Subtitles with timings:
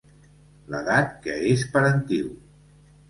[0.75, 2.33] L'edat que és parentiu.